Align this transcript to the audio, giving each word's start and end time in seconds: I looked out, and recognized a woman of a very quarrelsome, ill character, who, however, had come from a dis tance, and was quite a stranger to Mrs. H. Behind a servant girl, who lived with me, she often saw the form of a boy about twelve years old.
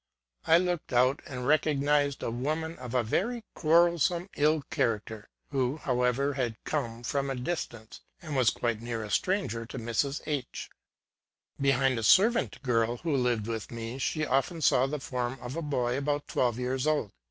I 0.47 0.57
looked 0.57 0.91
out, 0.93 1.21
and 1.27 1.45
recognized 1.45 2.23
a 2.23 2.31
woman 2.31 2.75
of 2.79 2.95
a 2.95 3.03
very 3.03 3.43
quarrelsome, 3.53 4.31
ill 4.35 4.63
character, 4.71 5.29
who, 5.51 5.77
however, 5.77 6.33
had 6.33 6.57
come 6.63 7.03
from 7.03 7.29
a 7.29 7.35
dis 7.35 7.67
tance, 7.67 8.01
and 8.19 8.35
was 8.35 8.49
quite 8.49 8.81
a 8.81 9.09
stranger 9.11 9.63
to 9.67 9.77
Mrs. 9.77 10.21
H. 10.25 10.71
Behind 11.61 11.99
a 11.99 12.03
servant 12.03 12.63
girl, 12.63 12.97
who 12.97 13.15
lived 13.15 13.45
with 13.45 13.69
me, 13.69 13.99
she 13.99 14.25
often 14.25 14.59
saw 14.61 14.87
the 14.87 14.99
form 14.99 15.37
of 15.39 15.55
a 15.55 15.61
boy 15.61 15.95
about 15.99 16.27
twelve 16.27 16.57
years 16.57 16.87
old. 16.87 17.11